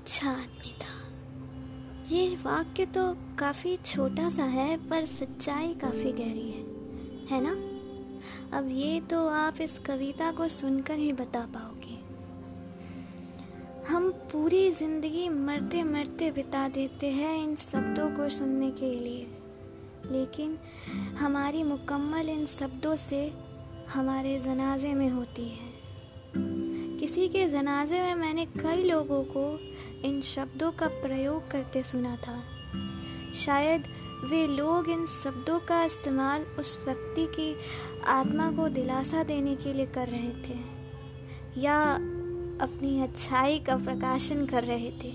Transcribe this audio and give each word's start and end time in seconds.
अच्छा 0.00 0.30
आदमी 0.30 0.72
था 0.74 0.94
ये 2.10 2.36
वाक्य 2.36 2.84
तो 2.86 3.02
काफ़ी 3.38 3.76
छोटा 3.76 4.28
सा 4.28 4.44
है, 4.44 4.76
पर 4.88 5.04
सच्चाई 5.06 5.74
काफ़ी 5.74 6.12
गहरी 6.12 6.50
है 6.50 6.62
है 7.26 7.40
ना? 7.40 7.50
अब 8.58 8.68
ये 8.72 9.00
तो 9.00 9.26
आप 9.28 9.60
इस 9.60 9.78
कविता 9.78 10.30
को 10.32 10.48
सुनकर 10.48 10.98
ही 10.98 11.12
बता 11.12 11.40
पाओगे। 11.54 11.98
हम 13.88 14.10
पूरी 14.32 14.70
ज़िंदगी 14.70 15.28
मरते 15.28 15.82
मरते 15.84 16.30
बिता 16.30 16.66
देते 16.68 17.10
हैं 17.10 17.36
इन 17.44 17.54
शब्दों 17.58 18.10
को 18.10 18.28
सुनने 18.28 18.70
के 18.70 18.94
लिए, 18.94 19.26
लेकिन 20.12 20.58
हमारी 21.18 21.62
मुकम्मल 21.64 22.28
इन 22.28 22.46
शब्दों 22.48 22.96
से 22.98 23.26
हमारे 23.94 24.38
जनाजे 24.40 24.94
में 24.94 25.08
होती 25.10 25.48
है। 25.48 25.68
किसी 27.00 27.28
के 27.28 27.46
जनाजे 27.48 28.00
में 28.02 28.14
मैंने 28.14 28.44
कई 28.46 28.82
लोगों 28.84 29.22
को 29.26 29.42
इन 30.04 30.20
शब्दों 30.20 30.70
का 30.72 30.86
प्रयोग 30.86 31.50
करते 31.50 31.82
सुना 31.82 32.16
था। 32.16 32.34
शायद 33.34 33.86
वे 34.30 34.46
लोग 34.46 34.88
इन 34.88 35.06
शब्दों 35.06 35.58
का 35.60 35.82
इस्तेमाल 35.84 36.42
उस 36.58 36.78
व्यक्ति 36.84 37.26
की 37.26 37.54
आत्मा 38.06 38.50
को 38.50 38.68
दिलासा 38.68 39.22
देने 39.22 39.54
के 39.54 39.72
लिए 39.72 39.86
कर 39.86 40.08
रहे 40.08 40.32
थे, 40.42 40.58
या 41.60 41.80
अपनी 42.62 43.00
अच्छाई 43.02 43.58
का 43.58 43.76
प्रकाशन 43.76 44.44
कर 44.46 44.64
रहे 44.64 44.90
थे। 45.04 45.12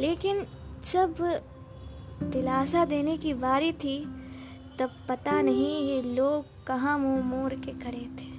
लेकिन 0.00 0.46
जब 0.92 1.14
दिलासा 2.22 2.84
देने 2.84 3.16
की 3.16 3.34
बारी 3.34 3.72
थी, 3.72 3.98
तब 4.78 4.96
पता 5.08 5.40
नहीं 5.42 5.88
ये 5.88 6.02
लोग 6.14 6.46
कहाँ 6.66 6.98
मुँह 6.98 7.24
मोड़ 7.24 7.52
के 7.54 7.72
खड़े 7.72 8.06
थे। 8.20 8.33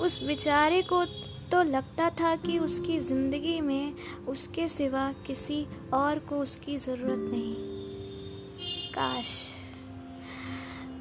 उस 0.00 0.22
बेचारे 0.22 0.82
को 0.82 1.04
तो 1.52 1.62
लगता 1.62 2.10
था 2.10 2.34
कि 2.36 2.58
उसकी 2.58 2.98
ज़िंदगी 3.00 3.60
में 3.60 3.94
उसके 4.28 4.68
सिवा 4.68 5.12
किसी 5.26 5.66
और 5.94 6.18
को 6.18 6.36
उसकी 6.36 6.76
ज़रूरत 6.78 7.30
नहीं। 7.32 7.54
काश 8.94 9.50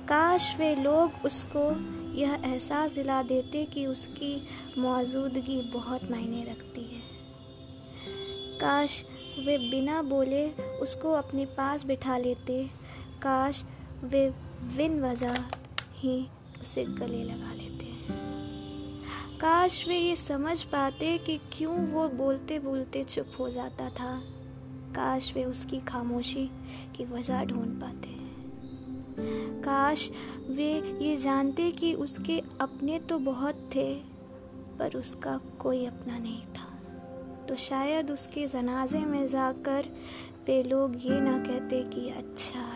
काश 0.09 0.55
वे 0.59 0.75
लोग 0.75 1.25
उसको 1.25 1.69
यह 2.11 2.41
एहसास 2.45 2.91
दिला 2.91 3.21
देते 3.23 3.63
कि 3.65 3.85
उसकी 3.85 4.47
मौजूदगी 4.77 5.61
बहुत 5.73 6.11
मायने 6.11 6.43
रखती 6.43 6.83
है। 6.83 7.01
काश 8.59 9.03
वे 9.45 9.57
बिना 9.57 10.01
बोले 10.01 10.49
उसको 10.81 11.11
अपने 11.11 11.45
पास 11.45 11.85
बिठा 11.85 12.17
लेते। 12.17 12.63
काश 13.23 13.63
वे 14.03 14.29
बिन 14.77 15.01
वजह 15.01 15.35
ही 15.93 16.27
उसे 16.61 16.83
गले 16.85 17.23
लगा 17.23 17.53
लेते। 17.53 18.10
काश 19.41 19.87
वे 19.87 19.97
ये 19.97 20.15
समझ 20.15 20.63
पाते 20.63 21.17
कि 21.17 21.37
क्यों 21.37 21.77
वो 21.77 22.09
बोलते 22.09 22.59
बोलते 22.59 23.03
चुप 23.03 23.31
हो 23.39 23.49
जाता 23.49 23.89
था। 23.89 24.21
काश 24.95 25.33
वे 25.35 25.45
उसकी 25.45 25.79
खामोशी 25.79 26.51
की 26.95 27.05
वजह 27.05 27.43
ढूंढ 27.43 27.81
पाते। 27.81 28.09
काश 29.61 30.11
वे 30.49 30.97
ये 31.01 31.17
जानते 31.17 31.71
कि 31.71 31.93
उसके 31.93 32.41
अपने 32.61 32.99
तो 32.99 33.19
बहुत 33.19 33.69
थे, 33.75 33.95
पर 34.79 34.97
उसका 34.97 35.39
कोई 35.59 35.85
अपना 35.85 36.17
नहीं 36.17 36.41
था। 36.41 36.69
तो 37.45 37.55
शायद 37.55 38.11
उसके 38.11 38.47
जनाजे 38.47 38.99
में 38.99 39.27
जाकर 39.27 39.85
वे 40.47 40.63
लोग 40.63 40.95
ये 40.95 41.21
ना 41.21 41.37
कहते 41.37 41.83
कि 41.83 42.09
अच्छा 42.09 42.70